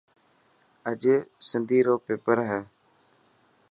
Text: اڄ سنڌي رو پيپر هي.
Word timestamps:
اڄ 0.89 1.01
سنڌي 1.47 1.79
رو 1.85 1.95
پيپر 2.05 2.37
هي. 2.49 2.61